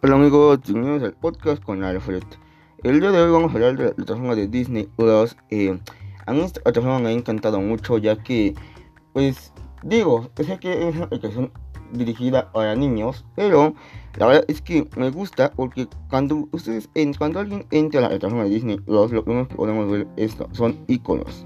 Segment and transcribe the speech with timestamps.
[0.00, 2.22] Hola amigos, bienvenidos al podcast con Alfred.
[2.84, 5.36] El día de hoy vamos a hablar de la plataforma de Disney Plus.
[5.50, 5.76] Eh,
[6.24, 8.54] a mí esta plataforma me ha encantado mucho ya que,
[9.12, 11.50] pues, digo, sé que es una aplicación
[11.90, 13.74] dirigida a niños, pero
[14.16, 18.44] la verdad es que me gusta porque cuando ustedes, cuando alguien entra a la plataforma
[18.44, 20.06] de Disney Plus, lo primero que podemos ver
[20.52, 21.44] son iconos.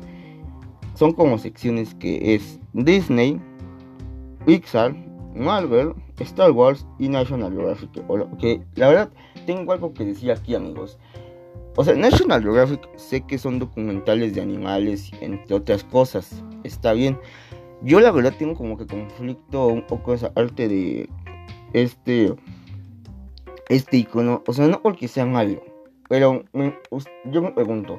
[0.93, 3.41] Son como secciones que es Disney,
[4.45, 4.95] Pixar,
[5.35, 7.91] Marvel, Star Wars y National Geographic.
[8.39, 9.11] Que la verdad
[9.47, 10.99] tengo algo que decir aquí amigos.
[11.77, 16.45] O sea, National Geographic sé que son documentales de animales, entre otras cosas.
[16.65, 17.19] Está bien.
[17.83, 21.09] Yo la verdad tengo como que conflicto un poco esa arte de
[21.73, 22.35] este
[23.69, 24.43] este icono.
[24.47, 25.63] O sea, no porque sea malo.
[26.09, 26.45] Pero
[27.25, 27.99] yo me pregunto.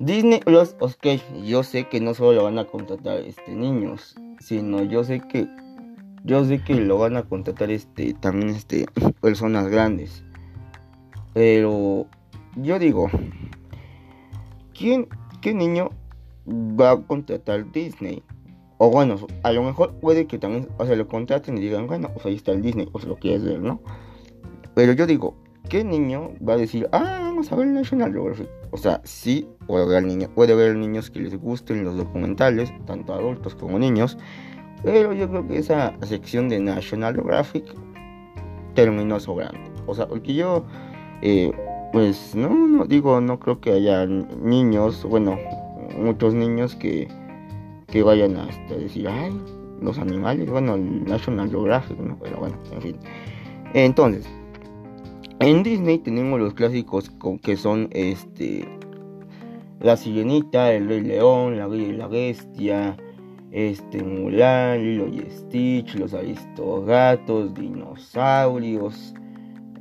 [0.00, 1.06] Disney Plus, ok,
[1.44, 5.46] yo sé que no solo lo van a contratar este niños, sino yo sé que
[6.24, 8.86] yo sé que lo van a contratar este también este
[9.20, 10.24] personas grandes.
[11.32, 12.06] Pero
[12.56, 13.08] yo digo,
[14.76, 15.08] ¿quién
[15.40, 15.90] qué niño
[16.46, 18.22] va a contratar Disney?
[18.78, 22.10] O bueno, a lo mejor puede que también, o sea, lo contraten y digan, bueno,
[22.14, 23.82] pues ahí está el Disney, sea, lo quieres ver, ¿no?
[24.74, 25.36] Pero yo digo,
[25.68, 28.48] ¿qué niño va a decir, ah, vamos a ver National Geographic?
[28.70, 33.12] O sea, sí, puede ver, niño, puede ver niños que les gusten los documentales, tanto
[33.12, 34.16] adultos como niños,
[34.82, 37.64] pero yo creo que esa sección de National Geographic
[38.74, 39.58] terminó sobrando.
[39.86, 40.64] O sea, porque yo,
[41.22, 41.52] eh,
[41.92, 45.38] pues no, no digo, no creo que haya niños, bueno,
[45.98, 47.08] muchos niños que,
[47.88, 49.32] que vayan a decir, ay,
[49.80, 52.18] los animales, bueno, National Geographic, ¿no?
[52.22, 52.96] Pero bueno, en fin.
[53.74, 54.26] Entonces,
[55.40, 57.10] en Disney tenemos los clásicos
[57.42, 58.68] que son este
[59.80, 62.96] La Sirenita, El Rey León, La Bella y la Bestia,
[63.52, 69.14] este Mulan, Lilo y Stitch, los Aristogatos, dinosaurios,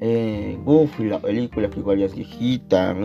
[0.01, 2.95] eh, Goofy, la película que igual ya es viejita,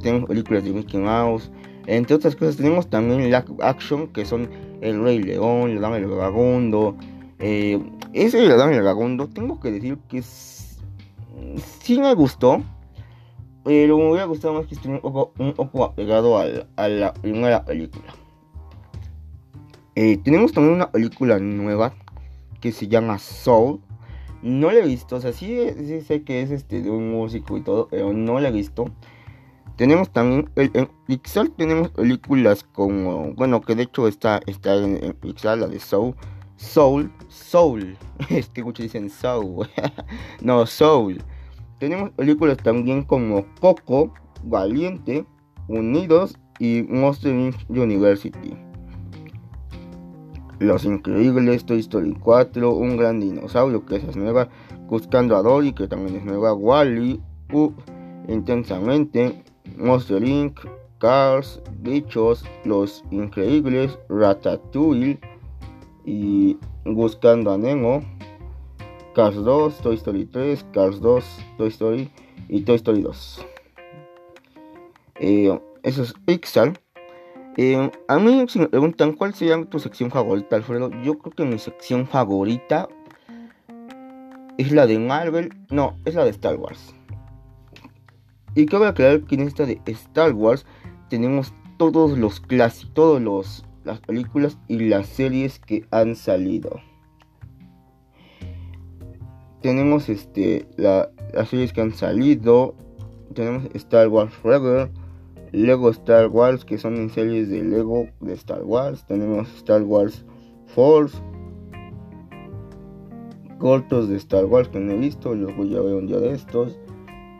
[0.00, 1.50] tenemos películas de Mickey Mouse,
[1.86, 4.48] entre otras cosas tenemos también la action que son
[4.80, 6.96] El Rey León, La Dama del Vagabundo,
[7.38, 7.78] eh,
[8.12, 12.62] ese de La Dama del Vagabundo tengo que decir que sí me gustó,
[13.64, 18.23] pero me hubiera gustado más que estuviera un poco, un apegado a la primera película.
[19.96, 21.94] Eh, tenemos también una película nueva
[22.60, 23.80] que se llama Soul.
[24.42, 25.56] No la he visto, o sea, sí,
[26.06, 28.86] sé que es este de un músico y todo, pero no la he visto.
[29.76, 35.58] Tenemos también, en Pixar tenemos películas como, bueno, que de hecho está, está en, Pixar,
[35.58, 36.14] la de Soul.
[36.56, 37.96] Soul, Soul,
[38.30, 39.68] es que muchos dicen Soul,
[40.40, 41.22] no, Soul.
[41.78, 44.12] Tenemos películas también como Coco,
[44.42, 45.24] Valiente,
[45.68, 48.56] Unidos y Monster University.
[50.64, 54.48] Los Increíbles, Toy Story 4, Un Gran Dinosaurio, que esa es nueva,
[54.88, 57.72] Buscando a Dory, que también es nueva, Wally, -E,
[58.28, 59.42] Intensamente,
[59.76, 60.60] Monster Inc.,
[60.98, 65.18] Cars, Bichos, Los Increíbles, Ratatouille
[66.04, 68.02] y Buscando a Nemo,
[69.14, 71.24] Cars 2, Toy Story 3, Cars 2,
[71.58, 72.10] Toy Story
[72.48, 73.46] y Toy Story 2.
[75.20, 76.83] Eh, eso es Pixar.
[77.56, 81.44] Eh, a mí si me preguntan cuál sería tu sección favorita, Alfredo, yo creo que
[81.44, 82.88] mi sección favorita
[84.58, 86.94] es la de Marvel, no, es la de Star Wars.
[88.56, 90.66] Y cabe aclarar que en esta de Star Wars
[91.10, 96.80] tenemos todos los clásicos, todos los las películas y las series que han salido.
[99.60, 101.08] Tenemos este las
[101.48, 102.74] series que han salido,
[103.34, 104.90] tenemos Star Wars Forever,
[105.54, 109.06] Lego Star Wars, que son en series de Lego de Star Wars.
[109.06, 110.24] Tenemos Star Wars
[110.66, 111.16] Force,
[113.58, 116.32] cortos de Star Wars que no he visto, los voy a ver un día de
[116.32, 116.76] estos.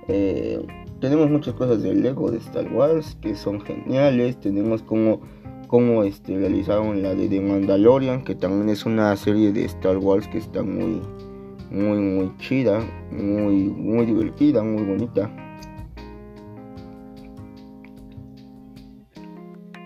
[0.06, 0.64] Eh,
[1.00, 4.38] tenemos muchas cosas de Lego de Star Wars que son geniales.
[4.38, 5.20] Tenemos como,
[5.66, 10.28] como este, realizaron la de The Mandalorian, que también es una serie de Star Wars
[10.28, 11.00] que está muy,
[11.68, 12.78] muy, muy chida,
[13.10, 15.43] muy, muy divertida, muy bonita.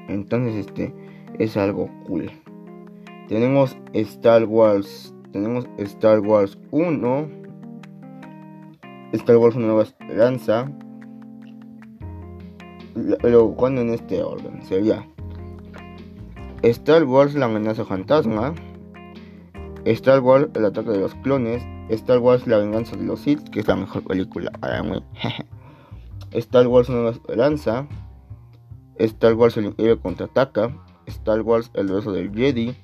[0.09, 0.95] Entonces este
[1.39, 2.31] es algo cool.
[3.29, 5.15] Tenemos Star Wars.
[5.33, 7.29] Tenemos Star Wars 1.
[9.13, 10.71] Star Wars Nueva Esperanza.
[13.21, 15.07] Pero cuando en este orden sería
[16.63, 18.55] Star Wars La amenaza fantasma.
[19.85, 21.63] Star Wars El ataque de los clones.
[21.91, 25.03] Star Wars La venganza de los Sith, que es la mejor película para mí.
[26.33, 27.87] Star Wars Nueva Esperanza.
[28.99, 30.75] Star Wars El Imperio contraataca,
[31.07, 32.77] Star Wars El beso del Jedi,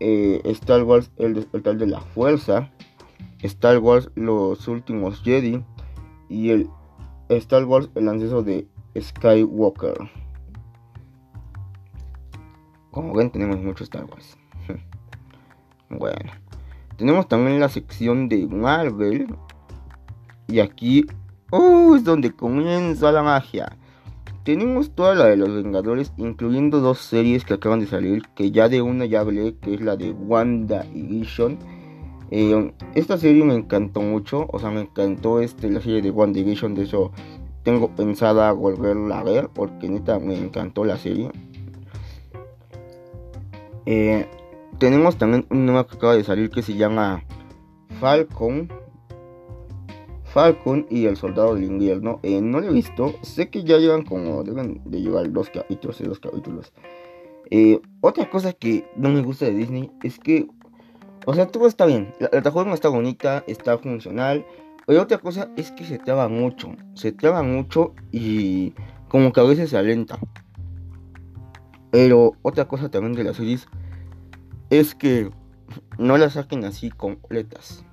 [0.00, 2.70] eh, Star Wars El despertar de la fuerza,
[3.42, 5.62] Star Wars Los Últimos Jedi
[6.28, 6.68] y el
[7.28, 8.66] Star Wars El Anceso de
[8.98, 10.10] Skywalker.
[12.90, 14.38] Como ven tenemos muchos Star Wars.
[15.90, 16.30] bueno.
[16.96, 19.34] Tenemos también la sección de Marvel.
[20.46, 21.04] Y aquí
[21.50, 23.76] uh, es donde comienza la magia.
[24.44, 28.68] Tenemos toda la de los Vengadores, incluyendo dos series que acaban de salir, que ya
[28.68, 31.58] de una ya hablé, que es la de Wanda y Vision.
[32.30, 36.40] Eh, esta serie me encantó mucho, o sea, me encantó este, la serie de Wanda
[36.40, 37.10] y Vision, de hecho
[37.62, 41.30] tengo pensada volverla a ver, porque neta me encantó la serie.
[43.86, 44.26] Eh,
[44.78, 47.24] tenemos también un nuevo que acaba de salir que se llama
[47.98, 48.68] Falcon
[50.34, 52.18] Falcon y el Soldado del Invierno.
[52.24, 53.14] Eh, no lo he visto.
[53.22, 54.42] Sé que ya llevan como.
[54.42, 56.72] Deben de llevar dos capítulos y dos capítulos.
[57.52, 60.48] Eh, otra cosa que no me gusta de Disney es que.
[61.24, 62.12] O sea, todo está bien.
[62.18, 64.44] La plataforma está bonita, está funcional.
[64.86, 66.74] Pero otra cosa es que se traba mucho.
[66.94, 68.74] Se traba mucho y
[69.08, 70.18] como que a veces se alenta.
[71.92, 73.68] Pero otra cosa también de las series
[74.70, 75.30] es que
[75.96, 77.84] no las saquen así completas.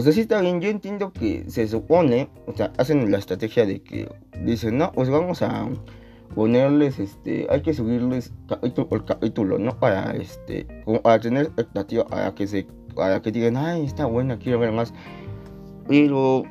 [0.00, 3.82] O sea, está bien, yo entiendo que se supone, o sea, hacen la estrategia de
[3.82, 4.08] que
[4.46, 5.68] dicen, no, pues vamos a
[6.34, 9.78] ponerles, este, hay que subirles capítulo por capítulo, ¿no?
[9.78, 10.66] Para, este,
[11.02, 14.94] para tener expectativa, para que se, para que digan, ay, está buena, quiero ver más.
[15.86, 16.44] Pero,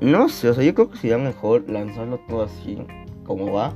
[0.00, 2.78] no sé, o sea, yo creo que sería mejor lanzarlo todo así,
[3.24, 3.74] como va.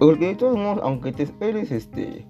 [0.00, 2.26] Porque de todos modos, aunque te esperes, este,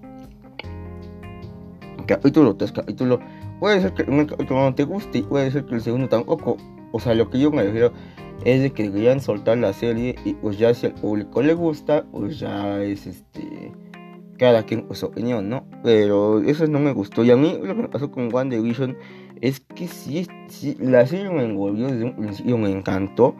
[2.05, 3.19] capítulo tras capítulo,
[3.59, 6.57] Puede ser que capítulo no te guste y puede ser que el segundo tampoco.
[6.91, 7.91] O sea, lo que yo me refiero
[8.43, 12.05] es de que deberían soltar la serie y pues ya si al público le gusta,
[12.11, 13.71] pues ya es este
[14.37, 15.65] cada quien su opinión, ¿no?
[15.83, 17.23] Pero eso no me gustó.
[17.23, 18.97] Y a mí lo que me pasó con One Division
[19.41, 20.27] es que sí,
[20.79, 23.35] la serie me envolvió desde un principio, me encantó.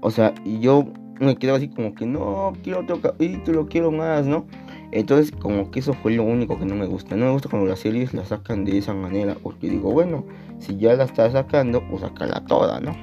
[0.00, 0.86] O sea, y yo
[1.20, 4.46] me quedaba así como que no, quiero otro capítulo, quiero más, ¿no?
[4.92, 7.16] Entonces, como que eso fue lo único que no me gusta.
[7.16, 9.36] No me gusta cuando las series la sacan de esa manera.
[9.42, 10.24] Porque digo, bueno,
[10.58, 12.94] si ya la está sacando, pues sacarla toda, ¿no?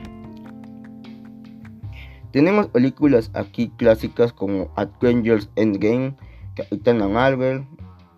[2.31, 6.15] Tenemos películas aquí clásicas como Avengers Endgame,
[6.55, 7.65] Capitana Marvel,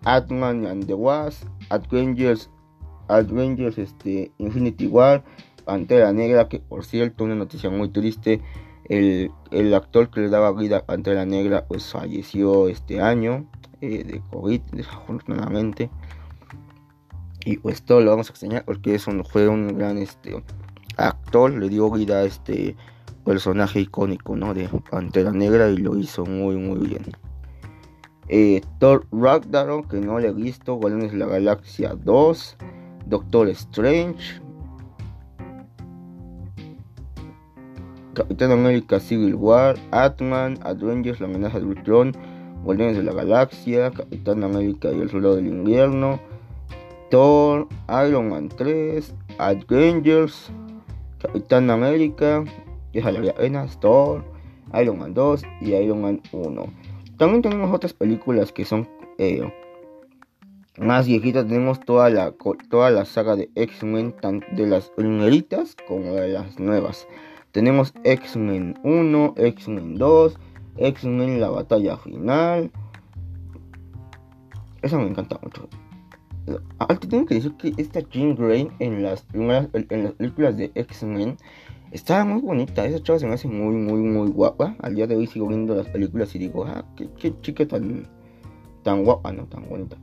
[0.04, 2.48] Atman and the Wasp, Avengers,
[3.08, 5.24] Avengers este, Infinity War,
[5.64, 8.40] Pantera Negra, que por cierto, una noticia muy triste,
[8.88, 13.46] el, el actor que le daba vida a Pantera Negra pues falleció este año.
[13.84, 15.90] Eh, de COVID, desafortunadamente.
[17.44, 20.42] Y pues todo lo vamos a extrañar porque es un, fue un gran este,
[20.96, 22.76] actor, le dio vida a este
[23.26, 24.54] personaje icónico ¿no?
[24.54, 27.04] de Pantera Negra y lo hizo muy muy bien.
[28.28, 32.56] Eh, Thor Ragnarok, que no le he visto, Guardianes de la Galaxia 2,
[33.04, 34.40] Doctor Strange,
[38.14, 42.12] Capitán América Civil War, Atman, Avengers, La amenaza de Ultron,
[42.64, 46.20] Guardianes de la Galaxia, Capitán América y el Soldado del Invierno,
[47.10, 47.68] Thor,
[48.06, 50.50] Iron Man 3, Avengers,
[51.18, 52.44] Capitán América,
[52.92, 54.24] Deja la Arenas, Thor,
[54.80, 56.64] Iron Man 2 y Iron Man 1.
[57.18, 58.88] También tenemos otras películas que son
[59.18, 59.52] eh,
[60.78, 61.46] más viejitas.
[61.46, 62.32] Tenemos toda la,
[62.70, 67.06] toda la saga de X-Men, tanto de las primeritas como de las nuevas.
[67.54, 70.38] Tenemos X-Men 1, X-Men 2,
[70.76, 72.72] X-Men la batalla final.
[74.82, 75.68] Esa me encanta mucho.
[76.98, 80.72] Te tengo que decir que esta Jean Grey en las primeras en las películas de
[80.74, 81.36] X-Men
[81.92, 82.86] estaba muy bonita.
[82.86, 84.74] Esa chava se me hace muy, muy, muy guapa.
[84.80, 88.08] Al día de hoy sigo viendo las películas y digo, ah, qué, chica tan,
[88.82, 89.96] tan guapa, no tan bonita.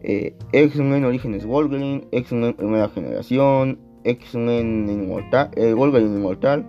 [0.00, 6.64] Eh, X-Men Orígenes Wolverine, X-Men Primera Generación, X-Men Inmortal, eh, Wolverine Inmortal.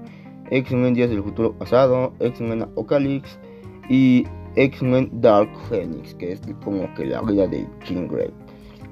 [0.53, 3.37] X-Men Días del Futuro Pasado, X-Men Apocalypse
[3.89, 4.25] y
[4.55, 8.31] X-Men Dark Phoenix, que es como que la vida de Jean Grey.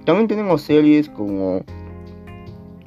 [0.06, 1.64] También tenemos series como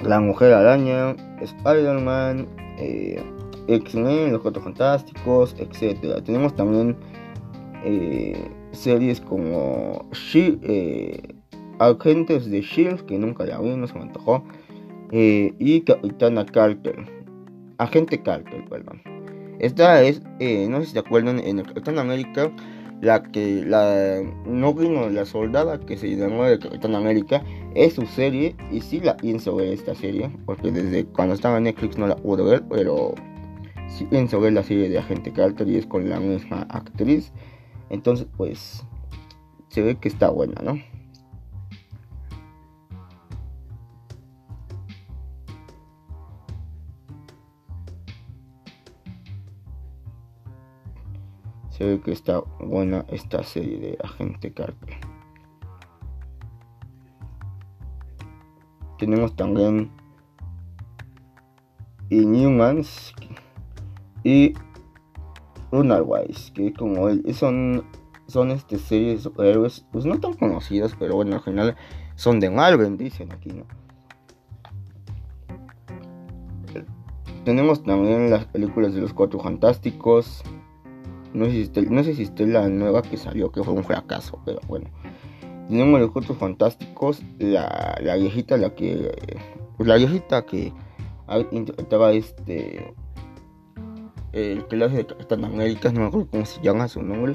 [0.02, 3.22] La Mujer Araña, Spider-Man, eh,
[3.68, 6.22] X-Men, Los Cuatro Fantásticos, etc.
[6.24, 6.96] Tenemos también
[7.84, 11.22] eh, series como eh,
[11.78, 14.42] Agentes de Shield, que nunca la vi, no se me antojó,
[15.12, 16.96] y Capitana Carter.
[17.78, 19.02] Agente Carter, perdón.
[19.58, 22.50] Esta es, eh, no sé si se acuerdan, en el Capitán América,
[23.00, 27.42] la que la no vino la soldada que se llamó el Capitán América,
[27.74, 31.64] es su serie y sí la pienso ver esta serie, porque desde cuando estaba en
[31.64, 33.14] Netflix no la pude ver, pero
[33.88, 37.32] sí pienso ver la serie de Agente Carter y es con la misma actriz.
[37.90, 38.84] Entonces, pues,
[39.68, 40.78] se ve que está buena, ¿no?
[51.76, 54.94] Se ve que está buena esta serie de Agente Carter.
[58.96, 59.90] Tenemos también
[62.10, 63.12] Inhumans
[64.22, 64.54] y
[65.72, 67.84] Runawise, que como son,
[68.28, 71.76] son este series de superhéroes, pues no tan conocidas, pero bueno, al final
[72.14, 73.64] son de Marvel, dicen aquí, ¿no?
[77.44, 80.42] Tenemos también las películas de los Cuatro Fantásticos.
[81.34, 84.88] No sé, si no la nueva que salió, que fue un fracaso, pero bueno.
[85.68, 89.10] Tenemos los Cuatro Fantásticos, la, la viejita, la que.
[89.76, 90.72] Pues la viejita que
[91.50, 92.94] interpretaba este.
[94.32, 97.34] El que de Capitán América, no me acuerdo cómo se llama su nombre.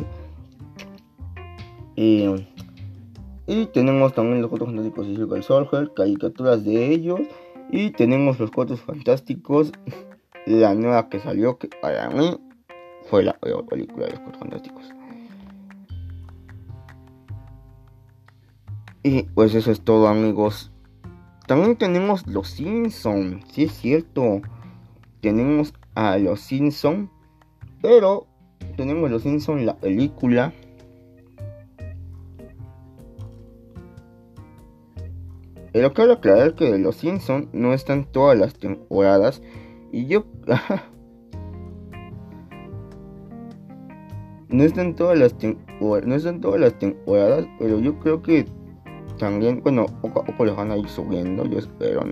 [1.97, 2.25] Y,
[3.47, 7.19] y tenemos también los Cuatro Fantásticos y Silver Soldier, caricaturas de ellos.
[7.69, 9.73] Y tenemos los Cuatro Fantásticos,
[10.45, 12.37] la nueva que salió, que para mí
[13.09, 14.89] fue la película de los Cuatro Fantásticos.
[19.03, 20.71] Y pues eso es todo amigos.
[21.47, 24.41] También tenemos Los Simpsons, sí es cierto.
[25.21, 27.09] Tenemos a Los Simpsons,
[27.81, 28.27] pero
[28.77, 30.53] tenemos Los Simpsons la película
[35.71, 39.41] Pero quiero aclarar que Los Simpsons no están todas las temporadas.
[39.91, 40.25] Y yo.
[44.49, 45.35] no están todas las.
[45.79, 47.47] No están todas las temporadas.
[47.59, 48.45] Pero yo creo que
[49.17, 49.61] también.
[49.61, 51.45] Bueno, poco a poco los van a ir subiendo.
[51.45, 52.03] Yo espero.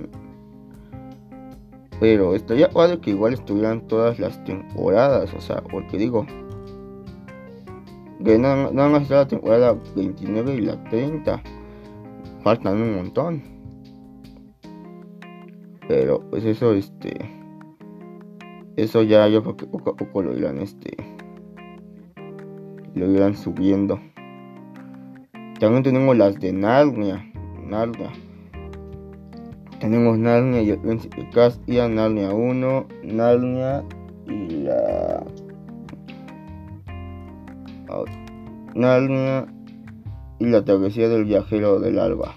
[2.00, 5.34] Pero estaría padre que igual estuvieran todas las temporadas.
[5.34, 6.26] O sea, porque digo.
[8.24, 11.42] Que no, no van a estar la temporada 29 y la 30
[12.44, 13.44] faltan un montón.
[15.88, 17.16] Pero pues eso este
[18.76, 20.96] eso ya yo creo que poco a poco lo irán este
[22.98, 24.00] lo irán subiendo.
[25.60, 27.26] También tenemos las de Narnia,
[27.64, 28.12] Narnia.
[29.80, 33.84] Tenemos Narnia y el Príncipe Caspian, Narnia 1, Narnia
[34.28, 35.24] y la
[38.76, 39.48] Narnia
[40.40, 42.36] y la travesía del viajero del alba.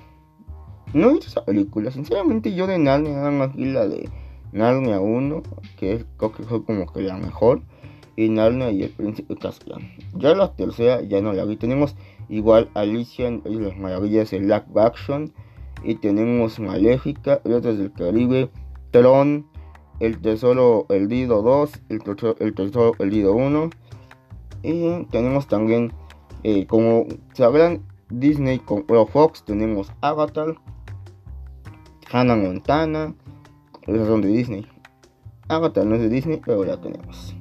[0.93, 4.09] No he visto esa película, sinceramente yo de Narnia nada más la de
[4.53, 5.43] Narnia 1,
[5.79, 7.63] que creo que fue como que la mejor,
[8.17, 9.93] y Narnia y el príncipe Caspian.
[10.15, 11.97] Ya la tercera ya no la vi, tenemos
[12.29, 15.33] igual Alicia en las maravillas de Black Action,
[15.83, 18.51] y tenemos Maléfica, Otras del Caribe,
[18.91, 19.47] Tron,
[19.99, 23.71] El Tesoro El Dido 2, El Tesoro El, tesoro, el Dido 1,
[24.63, 25.93] y tenemos también,
[26.43, 30.57] eh, como sabrán, Disney con Fox tenemos Avatar,
[32.11, 33.15] Hannah Montana,
[33.87, 34.67] son de Disney.
[35.49, 37.35] Avatar no es de Disney, pero la tenemos.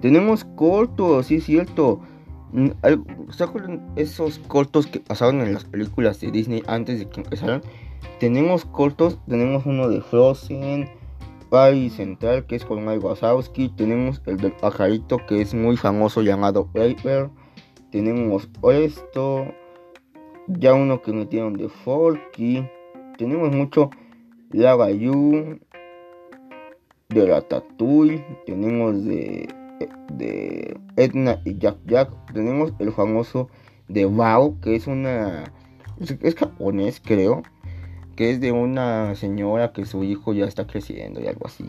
[0.00, 2.00] Tenemos cortos, sí es cierto.
[2.52, 2.70] Mm,
[3.30, 7.62] ¿Se acuerdan esos cortos que pasaban en las películas de Disney antes de que empezaran?
[8.18, 10.88] Tenemos cortos, tenemos uno de Frozen,
[11.50, 13.68] Paris Central, que es con Mike Wazowski.
[13.70, 17.28] Tenemos el del pajarito, que es muy famoso, llamado Paper.
[17.90, 19.46] Tenemos esto.
[20.46, 22.66] Ya uno que metieron de Forky.
[23.18, 23.90] Tenemos mucho
[24.50, 25.58] Lava You.
[27.08, 28.24] De Ratatouille.
[28.46, 29.48] Tenemos de,
[30.12, 32.10] de Edna y Jack Jack.
[32.32, 33.48] Tenemos el famoso
[33.88, 35.52] de Bao, que es una.
[35.98, 37.42] es japonés, creo
[38.20, 41.64] que es de una señora que su hijo ya está creciendo y algo así.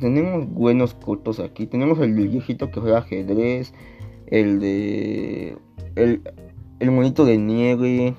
[0.00, 1.68] Tenemos buenos cortos aquí.
[1.68, 3.72] Tenemos el viejito que juega ajedrez.
[4.26, 5.56] El de.
[5.94, 8.16] El, monito de nieve.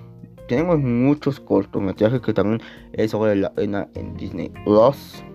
[0.48, 2.62] Tenemos muchos cortometrajes que también
[2.94, 5.26] es sobre la pena en Disney Plus.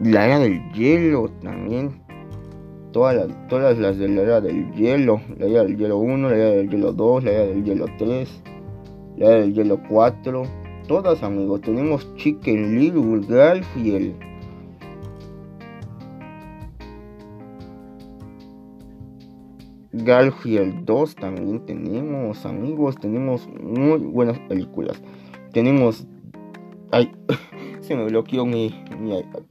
[0.00, 2.02] La era del hielo también.
[2.92, 6.36] Todas las, todas las de la era del hielo, la era del hielo 1, la
[6.36, 8.42] era del hielo 2, la era del hielo 3,
[9.16, 10.42] la era del hielo 4,
[10.86, 14.14] todas amigos, tenemos Chicken Little, Garfield.
[19.92, 25.00] Garfield 2 también tenemos amigos, tenemos muy buenas películas.
[25.52, 26.06] Tenemos...
[26.90, 27.12] Ay,
[27.84, 29.42] se me bloqueó mi, mi iPad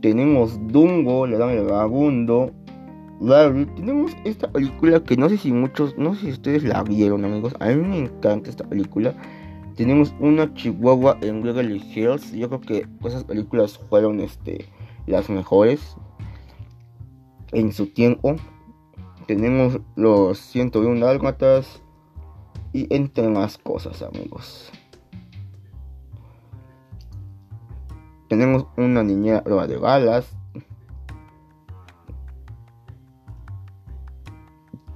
[0.00, 2.50] tenemos Dungo, le dan el vagabundo,
[3.74, 7.54] tenemos esta película que no sé si muchos, no sé si ustedes la vieron amigos,
[7.58, 9.14] a mí me encanta esta película.
[9.76, 14.66] Tenemos una Chihuahua en Beverly Hills, yo creo que esas películas fueron este,
[15.06, 15.96] las mejores
[17.52, 18.36] en su tiempo.
[19.26, 21.82] Tenemos los 101 Dálmatas,
[22.74, 24.70] y entre más cosas amigos.
[28.28, 30.36] Tenemos una niñera prueba de balas.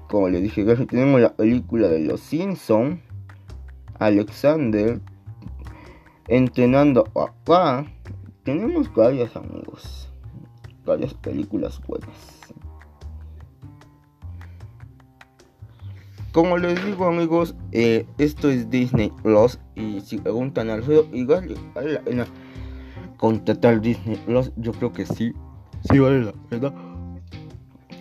[0.09, 3.03] Como les dije, tenemos la película de Los Simpson.
[3.99, 5.01] Alexander
[6.29, 7.85] entrenando acá.
[8.45, 10.09] Tenemos varias amigos.
[10.85, 12.39] Varias películas buenas.
[16.33, 21.57] Como les digo amigos, eh, esto es Disney Plus y si preguntan al Alfredo, igual
[23.19, 25.35] contratar Disney Plus, yo creo que sí,
[25.91, 26.73] sí vale la pena.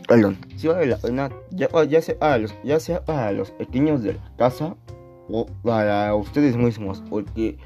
[0.08, 4.04] Perdón, sí vale la pena, ya, ya, sea, para los, ya sea para los pequeños
[4.04, 4.78] de la casa
[5.28, 7.58] o para ustedes mismos, porque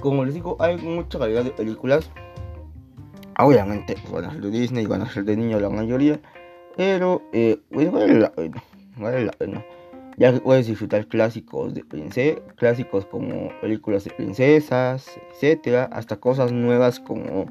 [0.00, 2.10] como les digo, hay mucha calidad de películas.
[3.38, 6.20] Obviamente van a ser de Disney, van a ser de niños la mayoría,
[6.76, 8.62] pero eh, pues vale la pena,
[8.96, 9.62] vale la pena
[10.16, 17.00] ya puedes disfrutar clásicos de princesa, clásicos como películas de princesas, etcétera, hasta cosas nuevas
[17.00, 17.46] como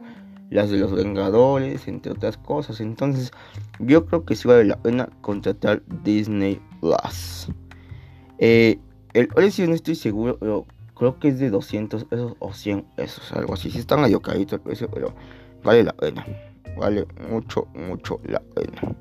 [0.49, 2.79] las de los Vengadores, entre otras cosas.
[2.81, 3.31] Entonces,
[3.79, 7.49] yo creo que sí vale la pena contratar Disney Plus.
[8.39, 8.79] Eh,
[9.13, 13.31] el precio no estoy seguro, pero creo que es de 200 pesos o 100 pesos,
[13.33, 13.71] algo así.
[13.71, 15.13] Si están medio carito el precio, pero
[15.63, 16.25] vale la pena.
[16.77, 18.95] Vale mucho, mucho la pena.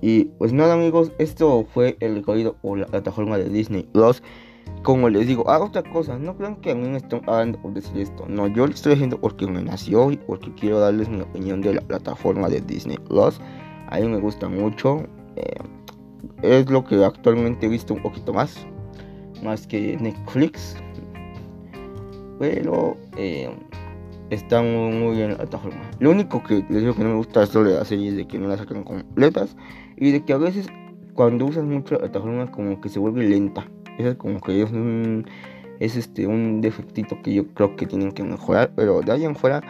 [0.00, 4.22] Y pues nada amigos, esto fue el recorrido por la plataforma de Disney Plus.
[4.82, 7.72] Como les digo, hago otra cosa, no crean que a mí me están hablando por
[7.72, 8.26] decir esto.
[8.28, 11.74] No, yo lo estoy haciendo porque me nació y porque quiero darles mi opinión de
[11.74, 13.40] la plataforma de Disney Plus.
[13.88, 15.04] A mí me gusta mucho.
[15.36, 15.56] Eh,
[16.42, 18.66] es lo que actualmente he visto un poquito más.
[19.42, 20.76] Más que Netflix.
[22.38, 23.50] Pero eh,
[24.30, 25.80] está muy, bien la plataforma.
[26.00, 28.26] Lo único que les digo que no me gusta es lo de las series de
[28.26, 29.56] que no las sacan completas
[29.96, 30.68] y de que a veces
[31.14, 33.66] cuando usas mucho la plataforma como que se vuelve lenta.
[33.98, 35.26] Eso es como que es un,
[35.80, 39.34] es este, un defectito que yo creo que tienen que mejorar, pero de ahí en
[39.34, 39.62] fuera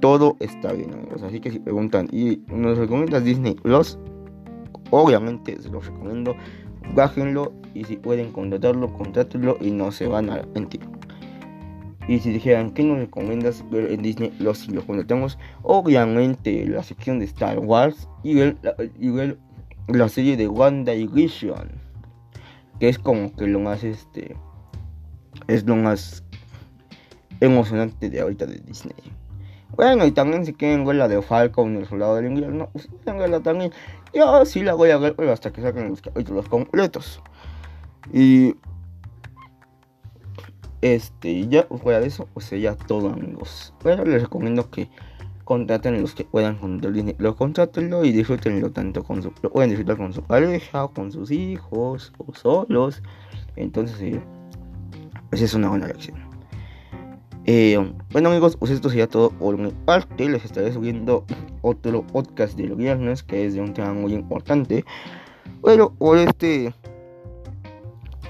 [0.00, 1.22] todo está bien amigos.
[1.22, 3.98] Así que si preguntan y nos recomiendas Disney Plus,
[4.90, 6.36] obviamente se los recomiendo.
[6.94, 10.82] Bájenlo y si pueden contratarlo, contrátenlo y no se van a arrepentir.
[12.06, 14.34] Y si dijeran, ¿qué nos recomiendas ver en Disney?
[14.38, 18.58] Los si lo contratamos, obviamente la sección de Star Wars y ver,
[19.00, 19.38] y ver
[19.88, 21.70] la serie de y Vision.
[22.80, 24.36] Que es como que lo más este.
[25.46, 26.24] Es lo más
[27.40, 28.94] emocionante de ahorita de Disney.
[29.76, 33.18] Bueno, y también si quieren ver la de Falcon, el soldado del invierno, pues pueden
[33.18, 33.72] verla también.
[34.12, 37.20] Yo sí la voy a ver, pero hasta que saquen los capítulos completos.
[38.12, 38.54] Y
[40.80, 43.74] este, ya fuera de eso, pues sería todo, amigos.
[43.82, 44.88] Pero les recomiendo que
[45.44, 47.34] contraten los que puedan con el dinero.
[48.04, 49.32] Y disfrútenlo tanto con su.
[49.42, 53.02] Lo pueden disfrutar con su pareja, con sus hijos, o solos.
[53.56, 54.20] Entonces, eh,
[55.30, 56.16] pues es una buena lección.
[57.46, 57.78] Eh,
[58.10, 60.28] bueno amigos, pues esto sería todo por mi parte.
[60.28, 61.24] Les estaré subiendo
[61.62, 64.84] otro podcast de los viernes que es de un tema muy importante.
[65.62, 66.74] Pero por este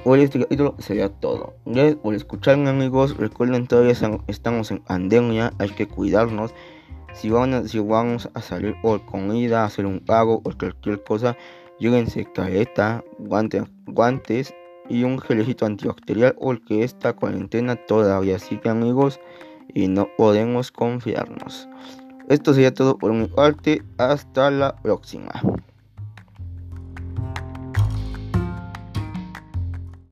[0.06, 1.54] Hoy este capítulo sería todo.
[1.64, 3.16] Gracias por escucharme amigos.
[3.16, 3.94] Recuerden todavía
[4.26, 5.54] estamos en pandemia.
[5.58, 6.52] Hay que cuidarnos.
[7.14, 11.36] Si, van a, si vamos a salir por comida, hacer un pago o cualquier cosa,
[11.78, 14.54] llévense careta, guantes, guantes
[14.88, 19.20] y un gelecito antibacterial porque esta cuarentena todavía sigue amigos
[19.72, 21.68] y no podemos confiarnos.
[22.28, 23.82] Esto sería todo por mi parte.
[23.98, 25.32] Hasta la próxima.